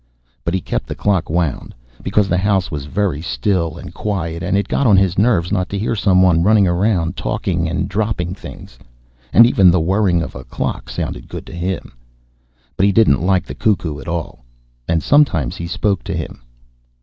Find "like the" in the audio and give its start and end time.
13.21-13.53